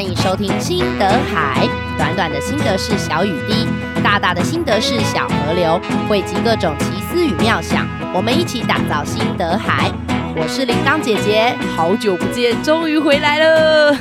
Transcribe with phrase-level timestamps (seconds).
[0.00, 1.68] 欢迎收听心得海，
[1.98, 3.66] 短短的心得是小雨滴，
[4.02, 5.78] 大大的心得是小河流，
[6.08, 9.92] 汇集各种奇思与妙想，我们一起打造心得海。
[10.34, 13.94] 我是铃铛姐姐，好久不见，终于回来了。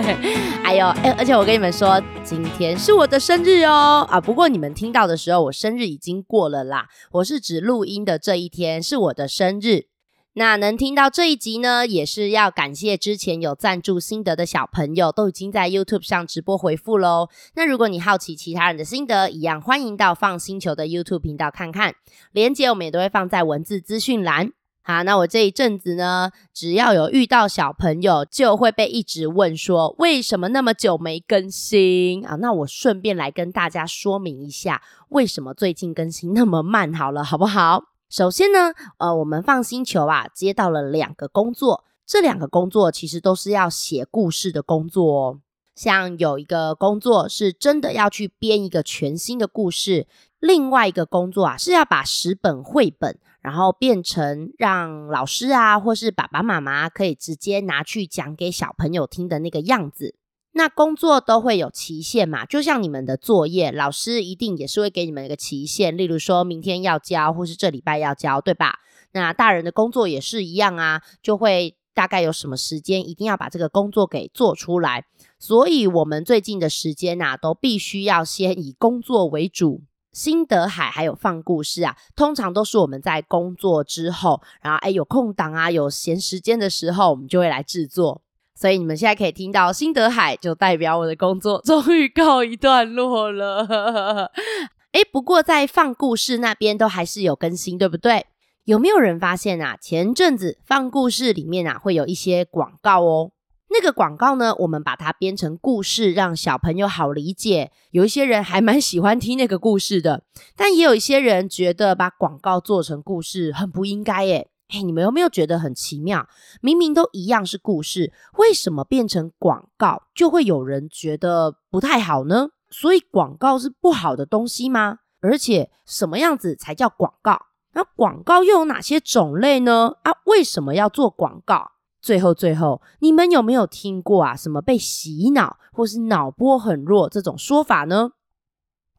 [0.64, 4.08] 哎呦，哎，而且我跟你们说，今天是我的生日哦。
[4.10, 6.86] 啊，不过你们听到的时候，我生日已经过了啦。
[7.12, 9.88] 我是指录音的这一天是我的生日。
[10.36, 17.28] 那能听到这一集呢，也是要感谢之前有赞助心得的小朋友，都已经在 YouTube 上直播回复喽。
[17.54, 21.94] 那如果你好奇其他人的心得，一样欢迎到放星球的 YouTube 频道看看，
[22.32, 24.50] 连接我们也都会放在文字资讯栏。
[24.82, 32.34] 好，那我这一阵子呢，只要有遇到小朋友，就会被一直问说，为什么那么久没更新啊？
[32.34, 37.93] 那我顺便来跟大家说明一下，为什么最近更新那么慢，好了，好不好？
[38.14, 45.40] 首先呢，呃，我们放星球啊，接到了两个工作，这两个工作其实都是要写故事的工作哦。
[45.74, 50.06] 像有一个工作是真的要去编一个全新的故事，
[50.38, 53.18] 另外一个工作啊，是要把十本绘本。
[53.40, 60.14] 然后变成让老师啊，或是爸爸妈妈可以直接拿去讲给小朋友听的那个样子。
[60.56, 68.78] 那工作都会有期限嘛，就像你们的作业，老师一定也是会给你们一个期限，例如说明天要交，或是这礼拜要交，对吧？
[69.12, 75.04] 那大人的工作也是一样啊，就会大概有什么时间，一定要把这个工作给做出来。
[75.40, 79.82] 所以我们最近的时间啊，都必须要先以工作为主。
[80.12, 88.22] 心得海还有放故事啊，通常都是我们在工作之后，然后诶有空档啊，有闲时间的时候，我们就会来制作。
[88.64, 94.30] 所以你们现在可以听到心得海，就代表我的工作终于告一段落了。
[94.92, 98.24] 诶不过在放故事那边都还是有更新，对不对？
[98.64, 99.76] 有没有人发现啊？
[99.78, 103.32] 前阵子放故事里面啊，会有一些广告哦。
[103.68, 107.70] 那个广告呢，我们把它编成故事，让小朋友好理解。
[107.90, 110.22] 有一些人还蛮喜欢听那个故事的，
[110.56, 114.48] 但也有一些人觉得把广告做成故事很不应该耶。
[114.74, 116.26] 哎，你们有没有觉得很奇妙？
[116.60, 122.48] 明明都一样是故事，为什么变成广告就会有人觉得不太好呢？
[122.70, 124.98] 所以广告是不好的东西吗？
[125.20, 127.40] 而且什么样子才叫广告？
[127.74, 129.94] 那广告又有哪些种类呢？
[130.02, 131.70] 啊，为什么要做广告？
[132.02, 134.34] 最后，最后，你们有没有听过啊？
[134.34, 138.10] 什么被洗脑或是脑波很弱这种说法呢？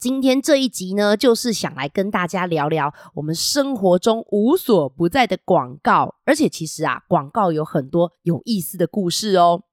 [0.06, 9.64] 今天这一集呢，就是想来跟大家聊聊我们生活中无所不在的广告，而且其实啊，广告有很多有意思的故事哦。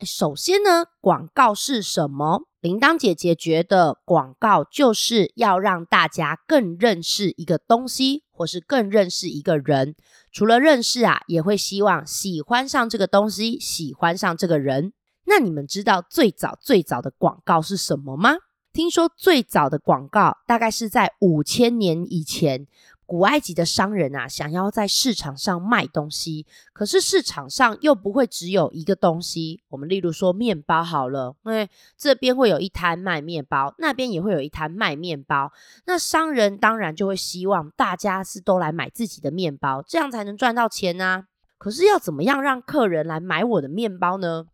[0.00, 2.40] 首先呢，广告是什么？
[2.60, 9.94] 铃铛姐姐觉得广告就是要让大家更认识一个东西，或是更认识一个人。
[10.32, 14.92] 除了认识啊，也会希望喜欢上这个东西，喜欢上这个人。
[15.26, 18.34] 那你们知道最早最早的广告是什么吗？
[18.74, 22.66] 听说最早的广告大概是在五千年以前。
[23.06, 29.62] 古埃及的商人啊，想要在市场上卖东西，可是市场上又不会只有一个东西。
[29.68, 31.68] 我们例如说面包好了，因为
[31.98, 35.52] 这边会有一摊卖面包，那边也会有一摊卖面包。
[35.84, 41.26] 那商人当然就会希望大家是都来买自己的面包，这样才能赚到钱啊。
[41.58, 44.46] 可是要怎么样让客人来买我的面包呢？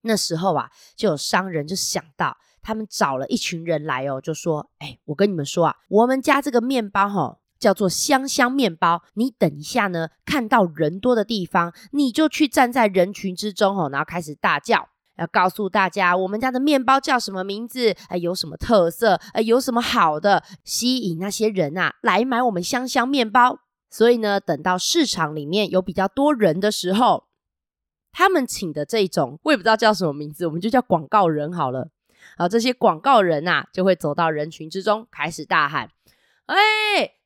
[0.00, 23.58] 那时候啊，就有商人就想到，他们找了一群人来哦，就说：“哎，我跟你们说啊，我们家这个面包吼。”叫做香香面包，你等一下呢，看到人多的地方，你就去站在人群之中哦，然后开始大叫，要告诉大家我们家的面包叫什么名字，哎，有什么特色，哎，有什么好的，吸引那些人啊来买我们香香面包。
[23.90, 27.24] 所以呢，等到市场里面有比较多人的时候，
[28.12, 31.90] 他们请的这种，我也不知道叫什么名字，我们就叫广告人好了。
[32.36, 35.90] 然后这些广告人啊，就会走到人群之中，开始大喊。
[36.46, 36.56] 哎，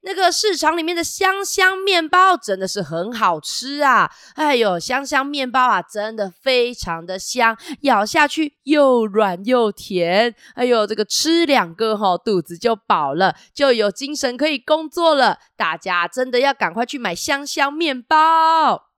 [0.01, 4.11] 那个市场里面的香香面包真的是很好吃啊！
[4.35, 10.35] 哎呦，香香面包啊，真的非常的香，咬下去又软又甜。
[10.55, 15.39] 哎呦，这个吃两个吼，肚子就饱了，就有精神可以工作了。
[15.57, 18.92] 大家真的要赶快去买香香面包。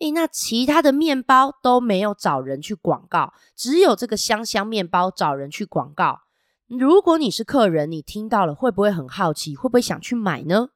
[0.00, 6.22] 诶，那其他的面包都没有找人去广告，只有这个香香面包找人去广告。
[6.66, 9.54] 如果你是客人，你听到了会不会很好奇？
[9.54, 10.68] 会不会想去买呢？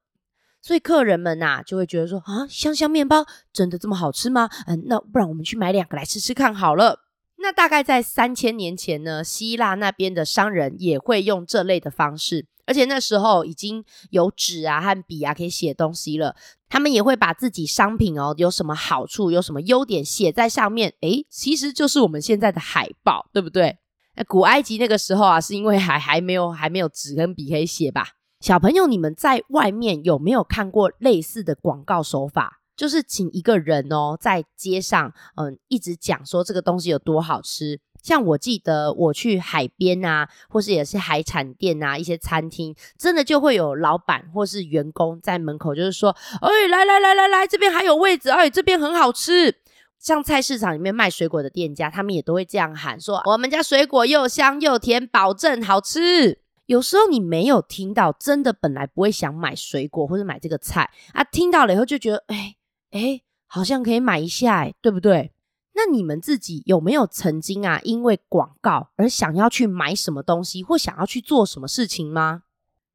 [0.60, 4.48] 所以客人们呐、就会觉得说啊，香香面包真的这么好吃吗？
[4.66, 7.00] 嗯，那不然我们去买两个来吃吃看好了。
[7.36, 16.34] 那大概在三千年前呢，希腊那边的商人也会用这类的方式，而且那时候已经有纸啊和笔啊可以写东西了。
[16.68, 20.94] 他们也会把自己商品哦有什么好处、有什么优点写在上面。
[21.00, 23.78] 诶，其实就是我们现在的海报，对不对？
[24.16, 28.06] 那古埃及那个时候啊，是因为还还没有还没有纸跟笔可以写吧？
[28.40, 32.60] 小朋友，你们在外面有没有看过类似的广告手法？
[32.76, 37.80] 就是请一个人哦，在街上，嗯，一直讲说这个东西有多好吃。
[38.02, 49.56] 像我记得我去海边啊，或是也是海产店啊，一些餐厅，真的就会有老板或是员工在门口，就是说，哎，来来来来来，这边还有位置，哎，这边很好吃。
[49.98, 56.38] 像菜市场里面卖水果的店家，他们也都会这样喊说，我们家水果又香又甜，保证好吃。
[56.66, 62.54] 有时候你没有听到，真的本来不会想买水果或者买这个菜啊，听到了以后就觉得，哎
[62.92, 65.32] 哎，好像可以买一下，哎，对不对？
[65.78, 72.42] 那你们自己有没有曾经啊，因为广告而想要去买什么东西，或想要去做什么事情吗？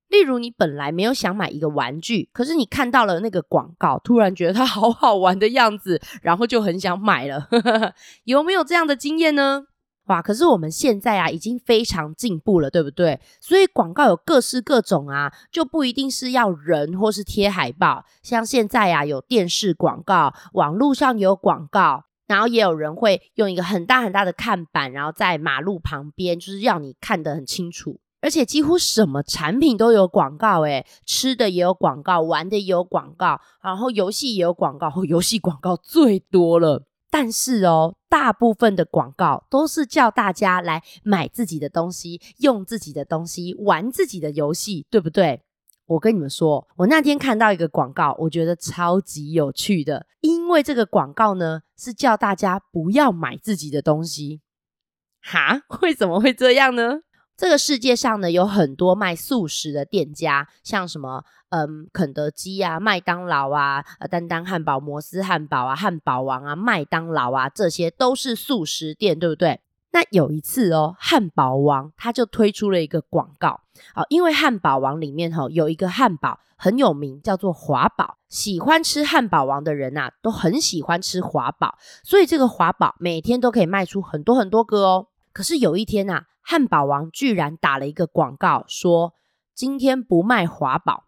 [0.10, 7.48] 例如，你本来没有想买一个玩具，可是你看到了那个广告，突然觉得它好好玩的样子，然后就很想买了。
[8.26, 9.68] 有没有这样的经验呢？
[10.08, 10.22] 哇！
[10.22, 13.22] 可是我们现在啊，已经非常进步了，对不对？
[13.40, 18.04] 所以广告有各式各种啊，就不一定是要人或是贴海报。
[18.22, 22.04] 像现在啊，有电视广告，网络上有广告。
[22.34, 28.00] 然后也有人会用一个很大很大的看板，然后在马路旁边，就是让你看得很清楚。
[28.22, 36.88] 而且几乎什么产品都有广告，诶，吃的也有广告，玩的也有广告，然后游戏也有广告，游戏广告最多了。
[37.12, 45.44] 但是哦，大部分的广告都是叫大家来买自己的东西，用自己的东西，玩自己的游戏，对不对？
[45.86, 54.42] 我跟你们说，我那天看到一个广告，我觉得超级有趣的，因为这个广告呢是叫大家不要买自己的东西。
[55.22, 55.62] 哈？
[55.82, 57.02] 为什么会这样呢？
[57.36, 69.62] 这个世界上呢有很多卖素食的店家，像什么嗯肯德基啊、麦当劳啊、呃丹丹汉堡、摩斯汉堡啊、汉堡王啊、麦当劳啊，这些都是素食店，对不对？
[69.94, 73.62] 那有一次哦，汉堡王他就推出了一个广告，
[73.94, 78.18] 啊，因为汉堡王里面哈有一个汉堡很有名，叫做华堡。
[78.28, 85.08] 喜欢吃汉堡王的人呐，都很喜欢吃华堡，所以这个华堡每天都可以卖出很多很多个哦。
[85.32, 89.14] 可是有一天呐，汉堡王居然打了一个广告，说
[89.54, 91.04] 今天不卖华堡，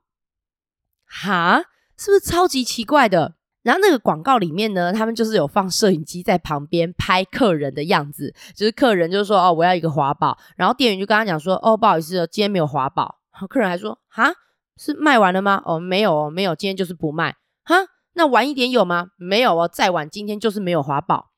[1.06, 1.64] 哈，
[1.98, 3.34] 是不是超级奇怪的？
[3.66, 13.16] 然后那个广告里面呢，他们就是有放摄影机在旁边拍客人的样子，就是客人就说哦，我要一个华堡，然后店员就跟他讲说哦，不好意思，今天没有华堡。
[13.50, 14.32] 客人还说哈，
[14.78, 15.64] 是卖完了吗？
[15.66, 17.36] 哦，没有哦，没有，今天就是不卖。
[17.64, 17.76] 哈，
[18.14, 19.08] 那晚一点有吗？
[19.18, 21.32] 没有哦，再晚今天就是没有华堡。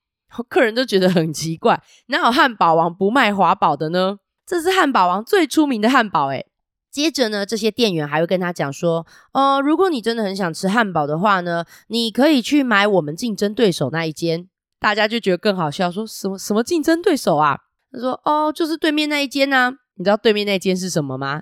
[0.50, 4.18] 客人都觉得很奇怪，哪有汉堡王不卖华堡的呢？
[4.45, 6.45] 这是汉堡王最出名的汉堡诶。
[6.91, 14.47] 接着呢，这些店员还会跟他讲说，呃，如果你真的很想吃汉堡的话呢，你可以去买我们竞争对手那一间。
[14.79, 17.57] 大家就觉得更好笑，说什么什么竞争对手啊？
[17.91, 19.73] 他说，哦，就是对面那一间啊。
[19.95, 21.41] 你知道对面那间是什么吗？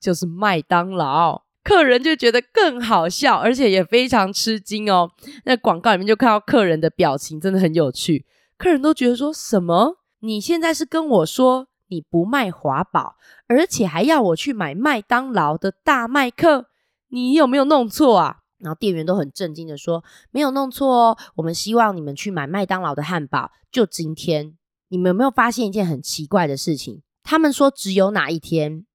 [0.00, 1.44] 就是麦当劳。
[1.62, 5.10] 客人就觉得更好笑，而且也非常吃惊哦。
[5.44, 8.26] 那广告里面就看到客人的表情，真的很有趣。
[8.58, 9.96] 客人都觉得说什么？
[10.20, 11.68] 你现在是跟我说？
[11.88, 13.16] 你不卖华宝，
[13.46, 16.66] 而且还要我去买麦当劳的大麦克，
[17.08, 18.38] 你有没有弄错啊？
[18.58, 23.50] 然后店员都很震惊的说：“没有弄错哦，我们希望你们去买麦当劳的汉堡。
[23.70, 24.56] 就今天，
[24.88, 27.02] 你们有没有发现一件很奇怪的事情？
[27.22, 28.86] 他们说只有哪一天？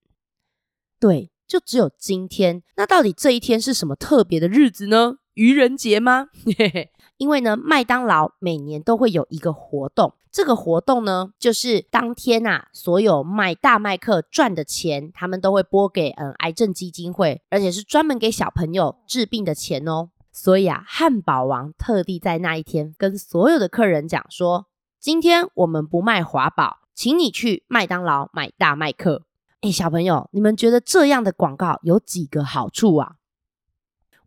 [1.00, 2.63] 对，就只有今天。
[2.78, 5.18] 那到底这一天是什么特别的日子呢？
[5.36, 6.30] 愚人节吗？
[7.20, 20.12] 因为呢，麦当劳每年都会有一个活动，这个活动呢，就是当天啊，所有卖大麦克赚的钱，他们都会拨给嗯癌症基金会，而且是专门给小朋友治病的钱哦。
[20.32, 29.24] 所以啊，汉堡王特地在那一天跟所有的客人讲说，今天我们不卖华堡，请你去麦当劳买大麦克。
[29.60, 33.16] 诶，小朋友，你们觉得这样的广告有几个好处啊？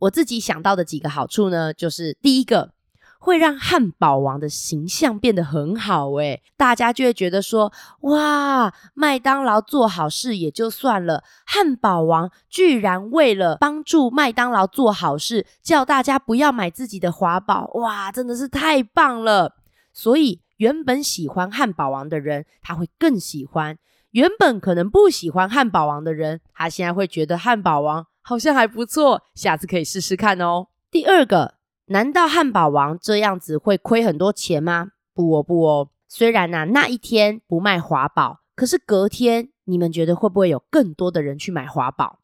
[0.01, 2.75] 我自己想到的几个好处呢，就是第一个。
[3.25, 19.55] 会让汉堡王的形象变得很好诶，大家就会觉得说，哇，麦当劳做好事也就算了，汉堡王居然为了帮助麦当劳做好事，叫大家不要买自己的华堡，哇，真的是太棒了。
[19.93, 23.77] 所以原本喜欢汉堡王的人，他会更喜欢；
[24.11, 30.67] 原本可能不喜欢汉堡王的人，他现在会觉得汉堡王好像还不错，下次可以试试看哦。
[30.91, 31.62] 第二个。
[31.93, 34.89] 难道汉堡王这样子会亏很多钱吗？
[35.15, 35.91] 不哦，不哦。
[36.09, 42.19] 虽然呐、那一天不卖华宝，可是隔天你们觉得会不会有更多的人去买华宝？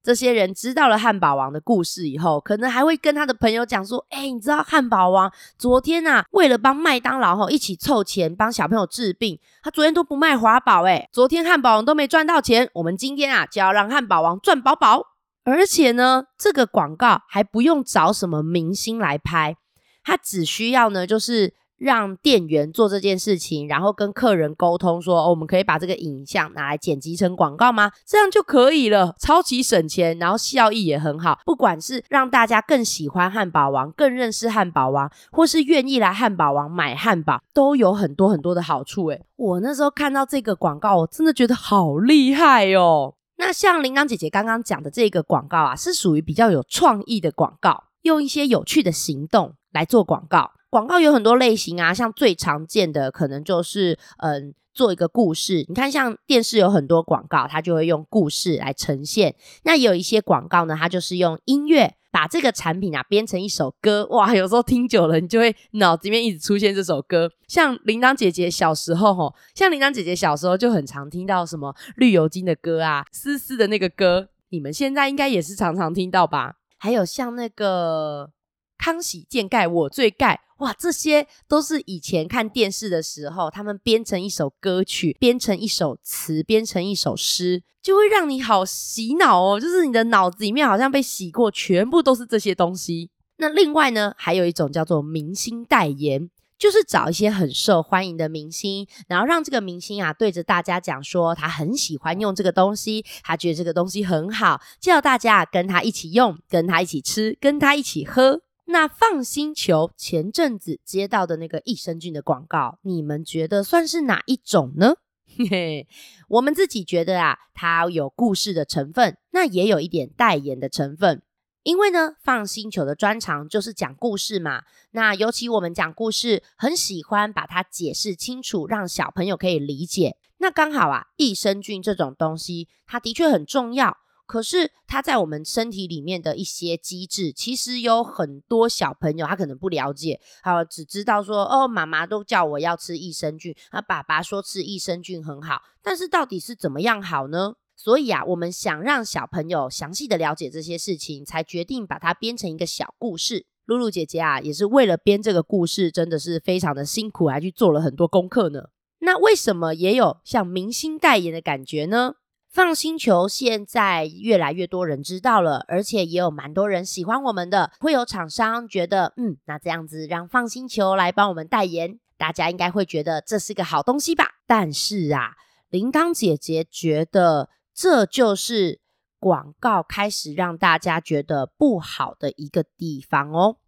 [0.00, 15.17] 这些人知道了汉堡王的故事以后，可能还会跟他的朋友讲说：“哎，你知道汉堡王昨天啊，为了帮麦当劳吼一起凑钱帮小朋友治病，他昨天都不卖华宝，哎，昨天汉堡王都没赚到钱，我们今天啊就要让汉堡王赚饱饱。
[15.48, 19.56] 而且呢，这个广告还不用找什么明星来拍，
[20.04, 27.92] 他只需要呢就是。”让店员做这件事情，然后跟客人沟通说：“，我们可以把这个影像拿来剪辑成广告吗？
[28.04, 31.38] 这样就可以了，超级省钱，然后效益也很好。
[31.44, 39.06] 不管是让大家更喜欢汉堡王，更认识汉堡王，或是愿意来汉堡王买汉堡，都有很多很多的好处。
[39.10, 43.14] 诶，我那时候看到这个广告，我真的觉得好厉害哦。
[43.40, 50.52] 那像铃铛姐姐刚刚讲的这个广告啊，是属于比较有创意的广告，用一些有趣的行动来做广告。
[50.70, 55.64] 广告有很多类型啊，像最常见的可能就是，嗯，做一个故事。
[55.66, 59.34] 你看，像电视有很多广告，它就会用故事来呈现。
[59.62, 64.06] 那有一些广告呢，它就是用音乐把这个产品啊编成一首歌。
[64.10, 67.30] 哇，有时候听久了，你就会脑子里面一直出现这首歌。
[67.46, 76.56] 像铃铛姐姐小时候，吼，像铃铛姐姐小时候就很常听到什么绿油精的歌啊，丝丝的那个歌，你们现在应该也是常常听到吧？
[76.78, 78.30] 还有像那个
[78.78, 80.40] 康熙健盖我最盖。
[80.58, 89.60] 哇，这些都是以前看电视的时候，他们编成一首歌曲，编成一首词，编成一首诗，就会让你好洗脑哦。
[89.60, 93.10] 就是你的脑子里面好像被洗过，全部都是这些东西。
[93.36, 108.42] 那另外呢，还有一种叫做明星代言，就是找一些很受欢迎的明星，然后让这个明星啊对着大家讲说他很喜欢用这个东西，他觉得这个东西很好，叫大家跟他一起用，跟他一起吃，跟他一起喝。
[108.70, 114.96] 那放心球前阵子接到的那个益生菌的广告，你们觉得算是哪一种呢？
[115.38, 115.88] 嘿嘿，
[116.28, 121.22] 我们自己觉得啊，它有故事的成分，那也有一点代言的成分。
[121.68, 124.62] 因为呢放星球的专长就是讲故事嘛。
[124.92, 130.16] 那尤其我们讲故事，很喜欢把它解释清楚，让小朋友可以理解。
[130.38, 133.98] 那刚好啊，益生菌这种东西，它的确很重要。
[134.24, 147.56] 可是它在我们身体里面的一些机制，其实有很多小朋友他可能不了解，好，只知道说哦，妈妈都叫我要吃益生菌，啊，爸爸说吃益生菌很好，但是到底是怎么样好呢？
[147.80, 153.46] 所以啊，我们想让小朋友详细的了解这些事情，才决定把它编成一个小故事。
[153.66, 158.64] 露露姐姐啊，也是为了编这个故事，真的是非常的辛苦，还去做了很多功课呢。
[158.98, 162.14] 那为什么也有像明星代言的感觉呢
[162.52, 167.70] ？FUN 星球现在越来越多人知道了，而且也有蛮多人喜欢我们的。
[167.78, 174.24] 会有厂商觉得，嗯，那这样子让 FUN 星球来帮我们代言，大家应该会觉得这是个好东西吧？
[174.46, 175.34] 但是啊，
[175.68, 178.80] 铃铛姐姐觉得这就是
[179.20, 183.58] 广告开始让大家觉得不好的一个地方哦。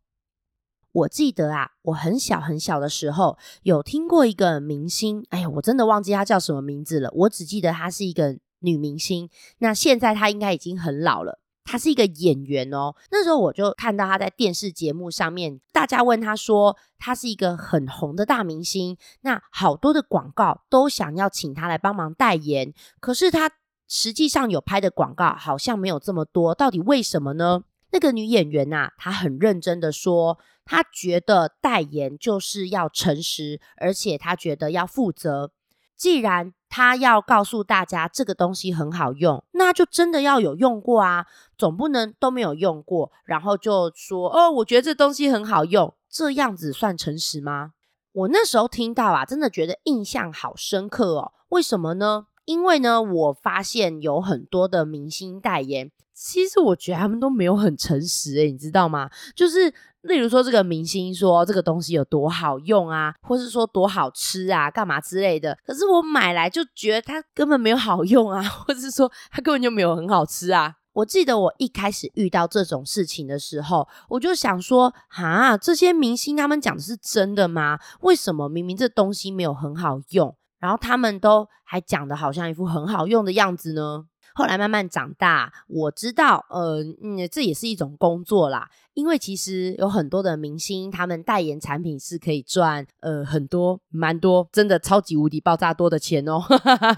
[0.91, 8.39] 我记得啊，我很小很小的时候有听过一个明星，哎呀，我真的忘记他叫什么名字了，我只记得他是一个。
[8.63, 11.41] 女明星，那现在她应该已经很老了。
[11.65, 12.95] 她是一个演员哦。
[13.11, 23.51] 那时候我就看到她在电视节目上面，大家问她说，她是一个很红的大明星，那好多的广告都想要请她来帮忙代言，可是她
[23.93, 27.65] 实际上有拍的广告好像没有这么多，到底为什么呢？
[27.91, 35.51] 那个女演员呐，她很认真的说，她觉得代言就是要诚实，而且她觉得要负责。
[35.97, 41.27] 既然她要告诉大家这个东西很好用，那就真的要有用过啊，
[41.59, 47.73] 总不能都没有用过，然后就说哦，我觉得这东西很好用，这样子算诚实吗？
[48.13, 51.33] 我那时候听到啊，真的觉得印象好深刻哦。
[51.49, 52.29] 为什么呢？
[52.51, 59.09] 因为呢，我发现有很多的明星代言，其实我觉得他们都没有很诚实诶，你知道吗？
[59.35, 59.73] 就是。
[60.05, 65.55] 例如说，这个明星说这个东西有多好用啊，或是说多好吃啊，干嘛之类的。
[65.63, 70.77] 可是我买来就觉得它根本没有好用啊，或是说它根本就没有很好吃啊。
[70.95, 77.79] 我记得我一开始遇到这种事情的时候，我就想说，哈，这些明星他们讲的是真的吗？
[78.01, 84.07] 为什么明明这东西没有很好用，然后他们都还讲的好像一副很好用的样子呢？
[84.33, 88.71] 后来慢慢长大，我知道，呃，嗯，这也是一种工作啦。
[88.95, 96.41] 因为其实有很多的明星，他们代言产品是可以赚，呃，很多，蛮多，真的超级无敌爆炸多的钱哦。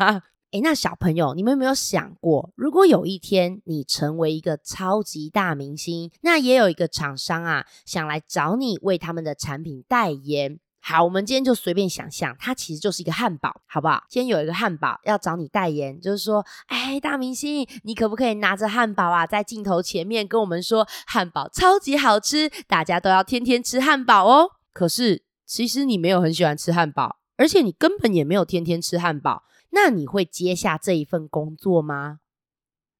[0.52, 14.02] 诶，那小朋友，你们有没有想过，如果有一天你成为一个超级大明星，那也有一个厂商啊，想来找你为他们的产品代言，好，我们今天就随便想象，它其实就是一个汉堡，好不好？
[14.08, 24.50] 今天有一个汉堡要找你代言，就是说，哎，大明星，你可不可以拿着汉堡啊，在镜头前面跟我们说，汉堡超级好吃，大家都要天天吃汉堡哦。
[24.72, 32.18] 可是，其实你没有很喜欢吃汉堡，而且你根本也没有天天吃汉堡，那你会接下这一份工作吗？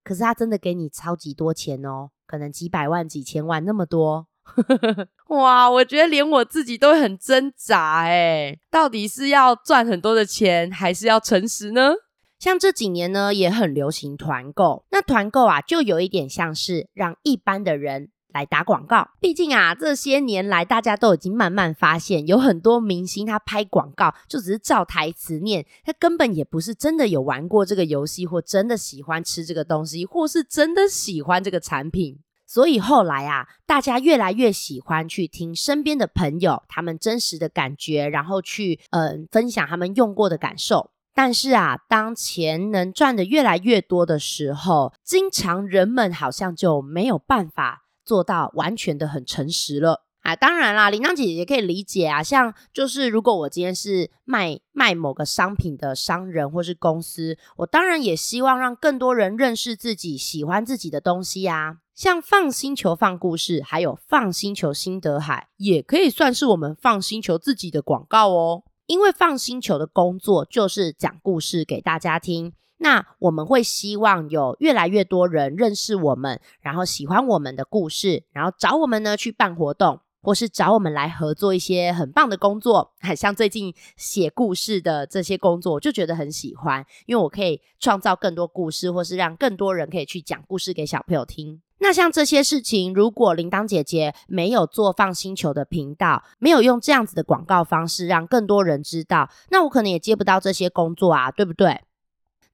[0.05, 4.29] 可是他真的给你超级多钱哦，可能几百万、几千万那么多。
[5.29, 11.95] 哇，我觉得连我自己都很挣扎诶，到底是要赚很多的钱，还是要诚实呢？
[12.39, 14.85] 像这几年呢，也很流行团购。
[14.91, 19.11] 那团购啊，就有一点像是让一般的人来打广告。
[19.21, 32.19] 毕竟啊，这些年来大家都已经慢慢发现，有很多明星他拍广告就只是照台词念，他根本也不是真的有玩过这个游戏，或真的喜欢吃这个东西，或是真的喜欢这个产品。
[32.53, 40.91] 所以后来啊，大家越来越喜欢去听身边的朋友他们真实的感觉，然后去嗯、分享他们用过的感受。
[41.15, 50.05] 但是啊，当钱能赚得越来越多的时候，经常人们好像就没有办法做到完全的很诚实了。
[50.21, 52.23] 啊，当然啦，铃铛姐姐可以理解啊。
[52.23, 61.79] 像就是，如果我今天是卖卖某个商品的商人或是公司，我当然也希望让更多人认识自己，喜欢自己的东西啊。
[61.95, 68.65] 像放星球放故事，还有放星球心得海，也可以算是我们放星球自己的广告哦。
[68.87, 72.53] 因为放星球的工作就是讲故事给大家听。
[72.79, 80.01] 那我们会希望有越来越多人认识我们，然后喜欢我们的故事，然后找我们呢去办活动。
[80.25, 91.61] 或是找我们来合作一些很棒的工作， 像最近写故事的这些工作，我就觉得很喜欢，因为我可以创造更多故事，或是让更多人可以去讲故事给小朋友听。
[91.83, 101.81] 那像这些事情，如果铃铛姐姐没有做放星球的频道，没有用这样子的广告方式让更多人知道，那我可能也接不到这些工作啊，对不对？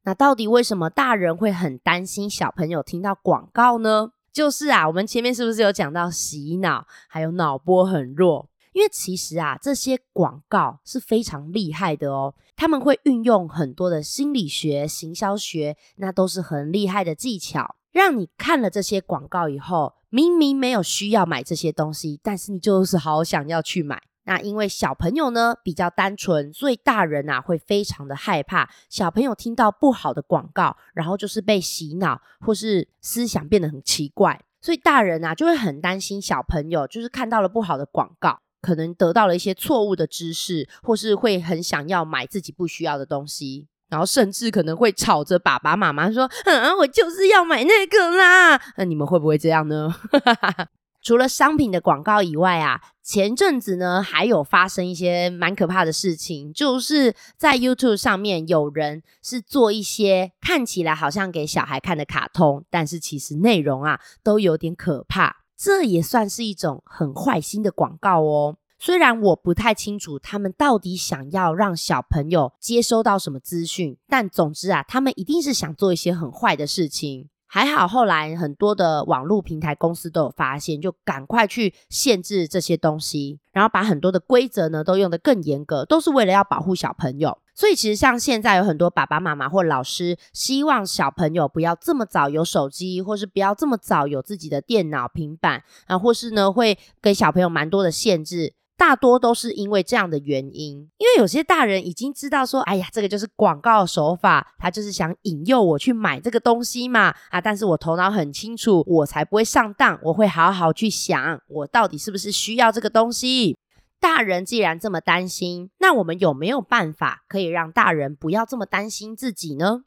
[0.04, 4.12] 那到底为什么大人会很担心小朋友听到广告呢？
[4.32, 8.49] 就是啊，我们前面是不是有讲到洗脑，还有脑波很弱？
[8.73, 24.03] 因为其实啊，这些广告是非常厉害的哦，他们会运用很多的心理学、行销学，那都是很厉害的技巧，让你看了这些广告以后，明明没有需要买这些东西，但是你就是好想要去买。
[24.25, 49.95] 那因为小朋友呢比较单纯，所以大人、啊、会非常的害怕小朋友听到不好的广告，然后就是被洗脑，或是思想变得很奇怪，所以大人啊就会很担心小朋友就是看到了不好的广告，可能得到了一些错误的知识，或是会很想要买自己不需要的东西，然后甚至可能会吵着爸爸妈妈说：“嗯，我就是要买那个啦。”那你们会不会这样呢？
[51.01, 68.57] 除了商品的广告以外啊，前阵子呢还有发生一些蛮可怕的事情，就是在 YouTube 上面有人是做一些看起来好像给小孩看的卡通，但是其实内容啊都有点可怕，这也算是一种很坏心的广告哦。
[68.78, 77.28] 虽然我不太清楚他们到底想要让小朋友接收到什么资讯，但总之啊，他们一定是想做一些很坏的事情。
[77.50, 87.38] 还好，后来很多的网络平台公司都有发现，就赶快去限制这些东西，然后把很多的规则呢都用得更严格，都是为了要保护小朋友。
[87.54, 98.52] 所以其实像现在有很多爸爸妈妈或老师，希望小朋友不要这么早有手机，或是不要这么早有自己的电脑、平板啊，或是呢会给小朋友蛮多的限制。
[98.78, 113.58] 大多都是因为这样的原因，因为有些大人已经知道说，哎呀，这个就是广告手法，他就是想引诱我去买这个东西嘛，啊，但是我头脑很清楚，我才不会上当，我会好好去想，我到底是不是需要这个东西。
[113.99, 119.82] 大人既然这么担心，那我们有没有办法可以让大人不要这么担心自己呢？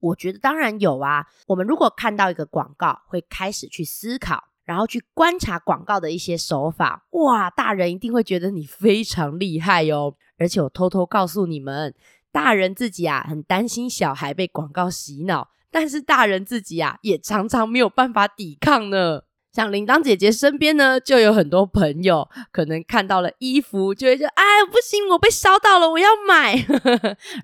[0.00, 4.44] 我觉得当然有啊，我们如果看到一个广告，会开始去思考。
[4.64, 10.14] 然后去观察广告的一些手法，哇，大人一定会觉得你非常厉害哦。
[10.38, 11.94] 而且我偷偷告诉你们，
[12.32, 19.22] 大人自己啊很担心小孩被广告洗脑，但是大人自己啊也常常没有办法抵抗呢。
[19.52, 26.66] 像铃铛姐姐身边呢，就有很多朋友，可能看到了衣服就会说：“哎，不行，我被烧到了，我要买。”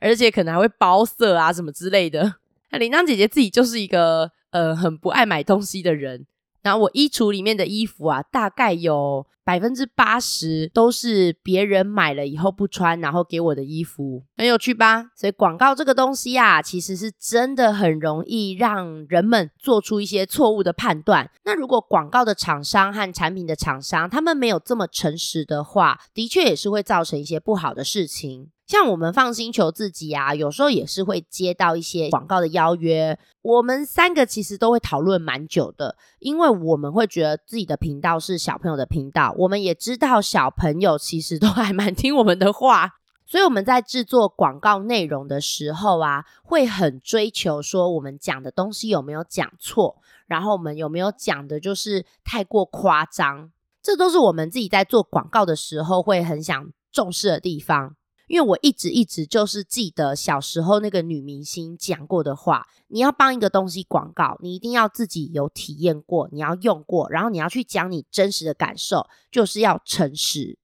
[0.01, 2.35] 而且可能还会包色啊什么之类的。
[2.71, 6.27] 那铃铛姐姐自己就是一个呃很不爱买东西的人。
[6.63, 15.07] 然后我衣橱里面的衣服啊，大概有百分之八十都是别人买了以后不穿，然后给我的衣服，很有趣吧？
[15.17, 21.29] 所以广告这个东西啊，其实是真的很容易让人们做出一些错误的判断。
[21.43, 28.51] 那如果广告的厂商和产品的厂商，他们没有这么诚实的话，的确也是会造成一些不好的事情。
[28.69, 33.19] 像我们放心求自己啊，有时候也是会接到一些广告的邀约。
[33.43, 53.51] 我们三个其实都会讨论蛮久的，因为我们会觉得自己的频道是小朋友的频道，我们也知道小朋友其实都还蛮听我们的话，所以我们在制作广告内容的时候啊，会很追求说我们讲的东西有没有讲错，然后我们有没有讲的就是太过夸张，
[53.83, 57.97] 这都是我们自己在做广告的时候会很想重视的地方。
[58.31, 70.57] 因为我一直一直就是记得小时候那个女明星讲过的话，你要帮一个东西广告，你一定要自己有体验过，你要用过，然后你要去讲你真实的感受，就是要诚实。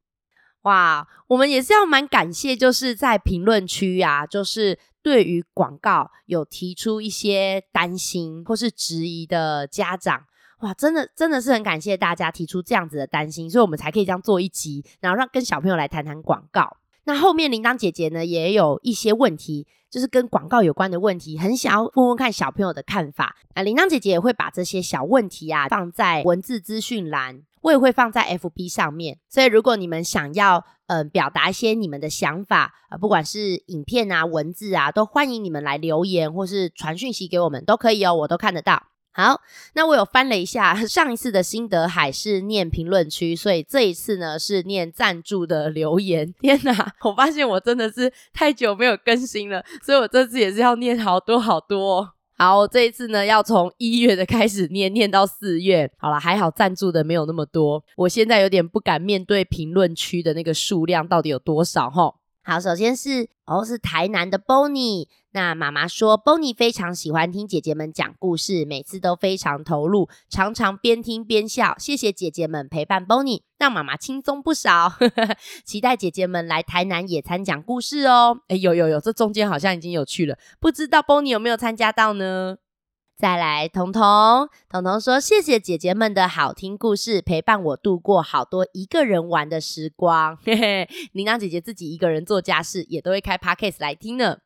[0.63, 10.25] 哇，我们也是要蛮感谢，就是在评论区啊，就是对于广告有提出一些担心或是质疑的家长，
[10.61, 16.77] 哇，真的真的是很感谢大家提出这样子的担心，所以我们才可以这样做一集，然后让跟小朋友来谈谈广告。
[17.07, 23.37] 那后面铃铛姐姐呢，也有一些问题，就是跟广告有关的问题，很想要问问看小朋友的看法。
[23.55, 29.19] 啊，铃铛姐姐也会把这些小问题啊放在文字资讯栏，我也会放在 FB 上面。
[29.29, 38.85] 所以如果你们想要嗯、表达一些你们的想法啊，不管是影片啊、文字啊，都欢迎你们来留言或是传讯息给我们，都可以哦，我都看得到。
[39.17, 39.41] 好，
[39.73, 46.35] 那我有翻了一下， 上一次的心得海是念评论区，所以这一次呢是念赞助的留言。
[46.39, 52.13] 天哪，我发现我真的是太久没有更新了，所以我这次也是要念好多好多。
[52.37, 55.91] 好，这一次呢要从一月的开始念，念到四月。
[55.97, 62.13] 好了，还好赞助的没有那么多，我现在有点不敢面对评论区的那个数量到底有多少哈。
[62.49, 65.09] 好，首先是哦，是台南的 Bonnie。
[65.33, 71.75] 那妈妈说，Bonnie 非常喜欢听姐姐们讲故事，每次都非常投入，常常边听边笑。
[71.77, 74.93] 谢谢姐姐们陪伴 Bonnie，让妈妈轻松不少。
[75.67, 78.39] 期待姐姐们来台南野餐讲故事哦。
[78.47, 82.59] 哎，有有有，这中间好像已经有去了，不知道 Bonnie 有没有参加到呢？
[83.19, 90.37] 再来，彤彤，彤彤说：“谢谢姐姐们的好听故事，陪伴我度过好多一个人玩的时光。
[90.45, 94.41] ”嘿嘿，铃铛姐姐自己一个人做家事，也都会开 Podcast 来听呢。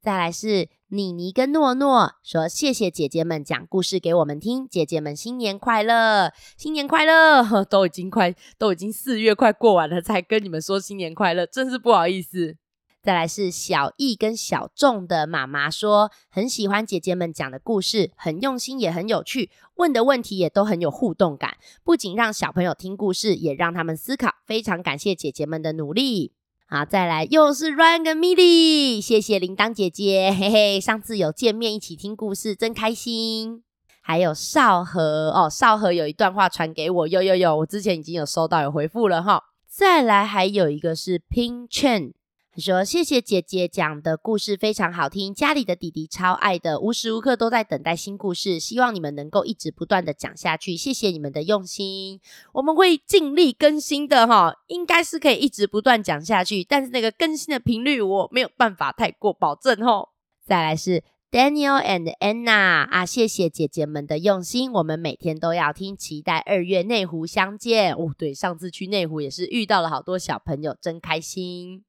[0.00, 7.44] 再来是妮妮跟诺诺说：“谢谢姐姐们讲故事给我们听，姐姐们新年快乐，新年快乐！
[7.68, 12.56] 都已经快，都已经四月快过完了，才跟你们说新年快乐，真是不好意思。”
[13.04, 24.30] 再来是小易跟小众的妈妈说，很喜欢姐姐们讲的故事，很用心也很有趣，问的问题也都很有互动感，不仅让小朋友听故事，也让他们思考。
[24.46, 26.32] 非常感谢姐姐们的努力。
[26.66, 33.62] 好，再来又是 Ryan 跟 Milly，谢谢铃铛姐姐，嘿嘿，上次有见面一起听故事，真开心。
[34.00, 39.42] 还有少和哦，少和有一段话传给我，有有有，我之前已经有收到有回复了哈。
[39.68, 42.12] 再来还有一个是 Pin Chen。
[42.60, 52.20] 说谢谢姐姐讲的故事非常好听，家里的弟弟超爱的，无时无刻都在等待新故事，希望你们能够一直不断的讲下去，谢谢你们的用心，
[52.52, 60.10] 我们会尽力更新的哈，应该是可以一直不断讲下去，但是那个更新的频率我没有办法太过保证哈。
[60.46, 68.14] 再来是 Daniel and Anna 啊，谢谢姐姐们的用心，我们每天都要听，期待二月内湖相见哦。
[68.16, 71.82] 对，上次去内湖也是遇到了好多小朋友，真开心。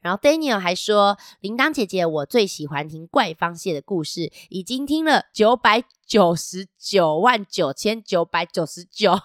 [0.00, 9.18] 然后 Daniel 还说：“铃铛姐姐，我最喜欢听怪方蟹的故事，已经听了九百九十九万九千九百九十九，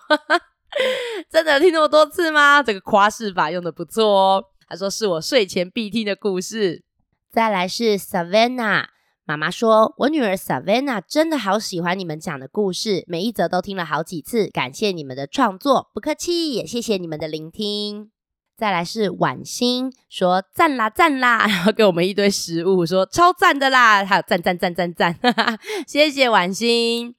[1.32, 2.62] 真的听那么多次吗？
[2.62, 6.84] 这个夸饰法用的不错哦。”他说：“是我睡前必听的故事。”
[7.32, 8.86] 再来是 Savannah
[9.26, 18.12] 妈妈说：“我女儿 Savannah 真的好喜欢你们讲的故事，每一则都听了好几次，感谢你们的创作，不客气，也谢谢你们的聆听。”
[18.58, 27.14] 再来是婉欣说赞啦赞啦， 然后给我们一堆食物，说超赞的啦，还有赞赞赞赞赞，哈哈， 谢谢婉欣。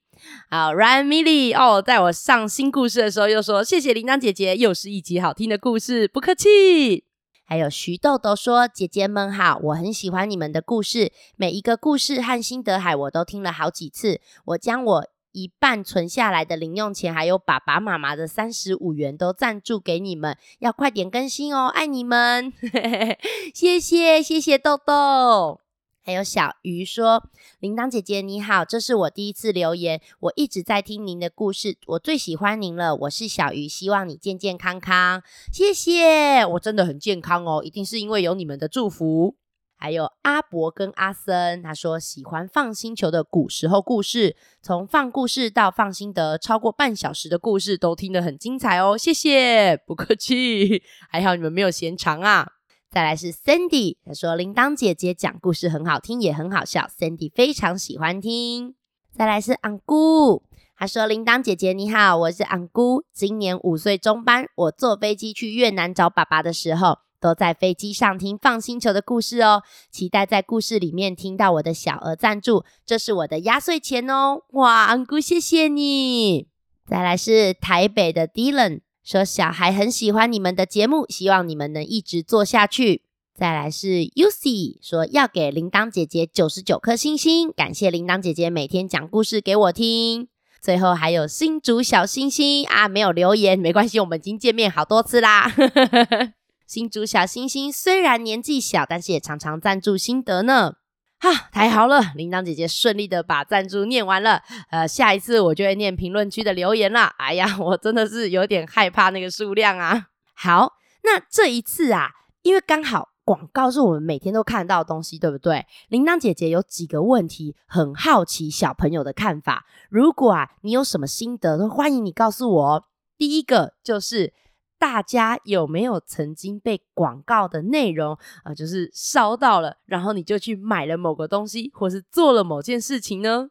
[0.51, 7.05] 好，Ryan Milly 哦，在我上新故事的时候又说谢谢铃铛姐姐，又是一集好听的故事，不客气。
[7.44, 15.07] 还有徐豆豆说姐姐们好，我很喜欢你们的故事，每一个故事和心得海我都听了好几次，我将我。
[15.37, 22.55] 一半存下来的零用钱，还有爸爸妈妈的三十五元都赞助给你们，要快点更新哦，爱你们，
[23.53, 25.61] 谢谢谢谢豆豆。
[26.03, 27.29] 还有小鱼说
[27.61, 32.96] ：“铃铛姐姐你好，这是我第一次留言，我一直在听您的故事，我最喜欢您了。
[32.96, 35.22] 我是小鱼，希望你健健康康。
[35.53, 39.35] 谢谢，我真的很健康哦，一定是因为有你们的祝福。”
[39.78, 48.96] 还有阿伯跟阿森，他说喜欢放星球的古时候故事，从放故事到放心得，超过半小时的故事都听得很精彩哦。
[48.96, 52.52] 谢谢，不客气， 还好你们没有嫌长啊。
[52.90, 58.74] 再来是 Sandy，他说铃铛姐姐讲故事很好听，也很好笑，Sandy 非常喜欢听。
[59.12, 60.42] 再来是安姑，
[60.76, 74.42] 他说铃铛姐姐你好，我是安姑，今年五岁中班，我坐飞机去越南找爸爸的时候，都在飞机上听放星球的故事哦，期待在故事里面听到我的小额赞助，这是我的压岁钱哦。
[74.52, 76.46] 哇，安姑谢谢你。
[76.88, 78.82] 再来是台北的 Dylan。
[79.02, 83.02] 说小孩很喜欢你们的节目，希望你们能一直做下去。
[83.34, 90.28] 再来是 Uc 说要给铃铛姐姐九十九颗星星，感谢铃铛姐姐每天讲故事给我听。
[90.62, 95.52] 最后还有新竹小星星啊，没有留言没关系，我们已经见面好多次啦。
[96.66, 100.74] 新竹小星星虽然年纪小，但是也常常赞助心得呢。
[101.18, 102.00] 哈，太好了！
[102.14, 107.14] 铃铛姐姐顺利的把赞助念完了，呃，下一次我就会念评论区的留言啦。
[107.18, 110.09] 哎呀， 我真的是有点害怕那个数量啊。
[110.35, 110.72] 好，
[111.05, 112.11] 那这一次啊，
[112.42, 115.64] 因为刚好广告是我们每天都看到的东西，对不对？
[115.88, 119.64] 铃铛姐姐有几个问题，很好奇小朋友的看法。
[119.88, 122.85] 如果啊，你有什么心得，都欢迎你告诉我。
[123.16, 124.35] 第一个就是。
[124.78, 133.48] 大家有没有曾经被广告的内容啊、就是烧到了，然后你就去买了某个东西，或是做了某件事情呢？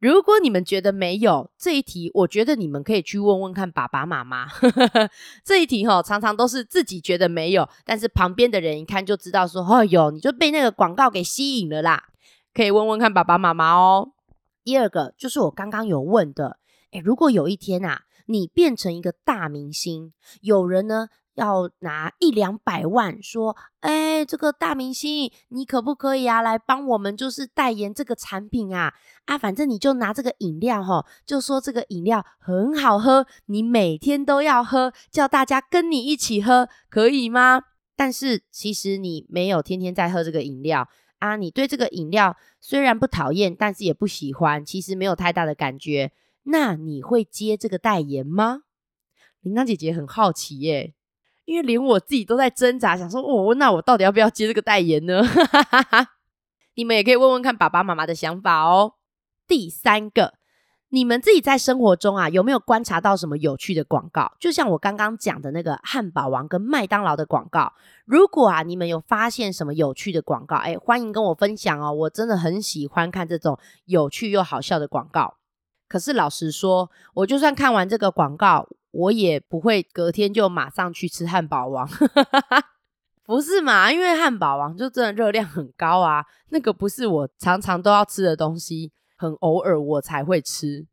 [0.00, 4.46] 如果你们觉得没有这一题，我觉得你们可以去问问看爸爸妈妈。
[5.44, 12.04] 这一题哈、哦，常常都是自己觉得没有，但是旁边的人一看就知道说，哦哟，你就被那个广告给吸引了啦。
[12.52, 14.12] 可以问问看爸爸妈妈哦。
[14.62, 16.58] 第二个就是我刚刚有问的，
[16.92, 18.02] 诶，如果有一天啊。
[18.26, 28.94] 你变成一个大明星，有人呢要拿一两百万，说：“哎，这个大明星，你可不可以啊，来帮我们就是代言这个产品啊？
[29.26, 37.62] 啊，反正你就拿这个饮料齁，就说这个饮料很好喝，你每天都要喝，叫大家跟你一起喝，可以吗？
[37.96, 46.12] 但是其实你没有天天在喝这个饮料啊，你对这个饮料虽然不讨厌，但是也不喜欢，其实没有太大的感觉。”
[46.44, 48.62] 那你会接这个代言吗？
[49.40, 50.94] 铃铛姐姐很好奇耶，
[51.44, 55.22] 因为连我自己都在挣扎，想说哦，那我到底要不要接这个代言呢？
[56.76, 58.94] 你们也可以问问看爸爸妈妈的想法哦。
[59.46, 60.34] 第三个，
[60.88, 64.32] 你们自己在生活中啊，有没有观察到什么有趣的广告？
[64.40, 67.74] 就像我刚刚讲的那个汉堡王跟麦当劳的广告。
[68.06, 71.92] 如果啊，你们有发现什么有趣的广告，哎，欢迎跟我分享哦。
[71.92, 75.36] 我真的很喜欢看这种有趣又好笑的广告。
[75.88, 81.88] 可是老实说，我就算看完这个广告，我也不会隔天就马上去吃汉堡王，
[83.24, 83.92] 不是嘛？
[83.92, 90.86] 因为汉堡王就真的热量很高啊，那个不是我常常都要吃的东西，很偶尔我才会吃。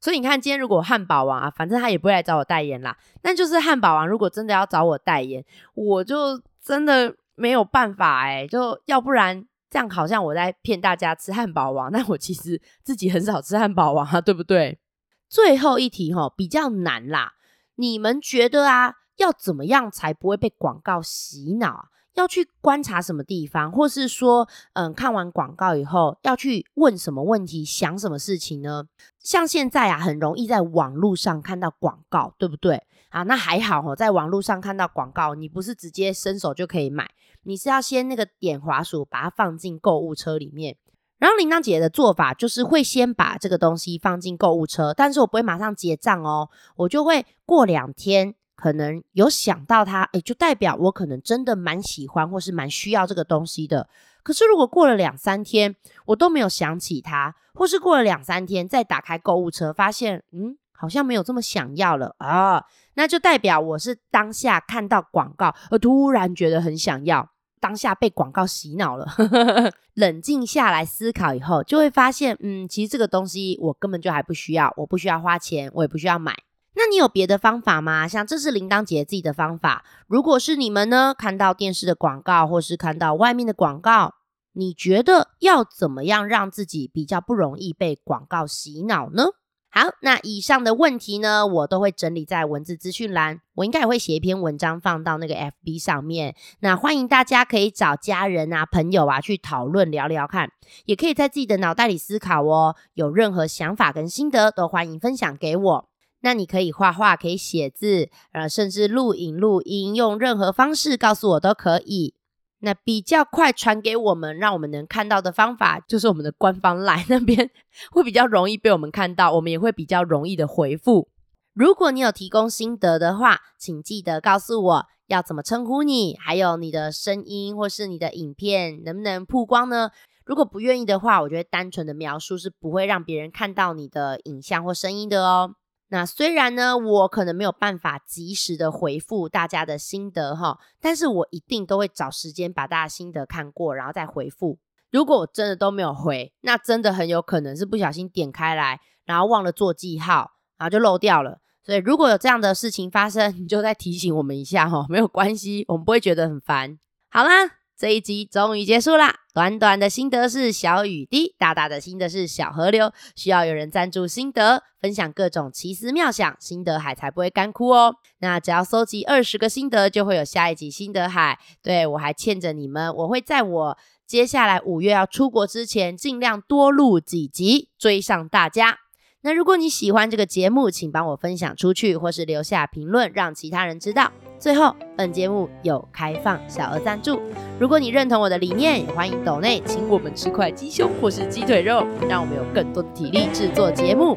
[0.00, 2.96] 所以你看，今天如果汉堡王啊，反正他也不会来找我代言啦。
[3.20, 9.46] 但就是汉堡王如果真的要找我代言，我就真的没有办法欸，就要不然。
[9.70, 14.80] 这样好像我在骗大家吃汉堡王， 但我其实自己很少吃汉堡王啊，对不对？
[15.28, 17.34] 最后一题齁，比较难啦。
[17.76, 21.84] 你们觉得啊，要怎么样才不会被广告洗脑啊？
[22.14, 28.86] 要去观察什么地方，或是说，嗯，看完广告以后要去问什么问题，想什么事情呢？
[29.20, 32.82] 像现在啊，很容易在网络上看到广告，对不对？
[33.10, 37.08] 啊，那还好哦，在网络上看到广告，你不是直接伸手就可以买，
[37.42, 40.76] 你是要先那个点滑鼠，把它放进购物车里面。
[41.18, 48.34] 然后铃铛姐的做法就是会先把这个东西放进购物车，但是我不会马上结账哦，我就会过两天。
[48.56, 53.88] 可能有想到它，诶，就代表我可能真的蛮喜欢或是蛮需要这个东西的。
[54.22, 55.74] 可是如果过了两三天，
[56.04, 62.64] 我都没有想起它，或是过了两三天再打开购物车，发现嗯，好像没有这么想要了啊，
[62.94, 69.06] 那就代表我是当下看到广告而突然觉得很想要，当下被广告洗脑了。
[69.94, 76.34] 冷静下来思考以后，就会发现，嗯，其实这个东西我根本就还不需要，我不需要花钱，我也不需要买。
[76.74, 78.08] 那你有别的方法吗？
[78.08, 79.84] 像这是铃铛姐自己的方法。
[80.06, 81.12] 如果是你们呢？
[81.12, 84.14] 看到电视的广告，或是看到外面的广告，
[84.52, 89.24] 你觉得要怎么样让自己比较不容易被广告洗脑呢？
[89.72, 93.40] 好，那以上的问题呢，我都会整理在文字资讯栏。
[93.54, 96.34] 我应该也会写一篇文章放到那个 FB 上面。
[96.58, 100.50] 那欢迎大家可以找家人啊、朋友啊去讨论聊聊看，
[100.86, 102.74] 也可以在自己的脑袋里思考哦。
[102.94, 105.88] 有任何想法跟心得，都欢迎分享给我。
[106.22, 112.14] 那你可以画画，可以写字，呃，甚至录影、录音，用任何方式告诉我都可以。
[112.60, 117.50] 那比较快传给我们，让我们能看到的方法，就是我们的官方 LINE 那边
[117.90, 121.08] 会比较容易被我们看到，我们也会比较容易的回复。
[121.54, 129.90] 如果你有提供心得的话，请记得告诉我要怎么称呼你，还有你的声音或是你的影片能不能曝光呢？
[130.24, 135.56] 如果不愿意的话，我觉得单纯的描述是不会让别人看到你的影像或声音的哦。
[135.92, 144.58] 那虽然呢，我可能没有办法及时的回复大家的心得哈，但是我一定都会找时间把大家心得看过，然后再回复。
[144.90, 151.40] 如果我真的都没有回，那真的很有可能是不小心点开来，然后忘了做记号，然后就漏掉了。
[151.62, 156.78] 所以如果有这样的事情发生，你就再提醒我们一下哈，没有关系，我们不会觉得很烦。
[157.10, 157.59] 好啦。
[157.80, 159.20] 这一集终于结束啦！
[159.32, 162.92] 短短的心得是小雨滴，大大的心得是小河流。
[163.16, 167.96] 需要有人赞助心得，分享各种奇思妙想，心得海才不会干枯哦。
[168.18, 171.38] 那只要搜集二十个心得，就会有下一集心得海。
[171.62, 178.76] 对，我还欠着你们，我会在我接下来五月要出国之前，尽量多录几集，追上大家。
[179.22, 184.10] 那如果你喜欢这个节目，请帮我分享出去，或是留下评论，让其他人知道。
[184.38, 187.20] 最后，本节目有开放小额赞助，
[187.58, 194.16] 如果你认同我的理念，也欢迎抖内请我们吃块鸡胸或是鸡腿肉，让我们有更多的体力制作节目。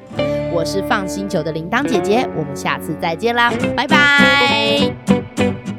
[0.54, 5.73] 我是 FUN 星球的铃铛姐姐，我们下次再见啦，拜拜。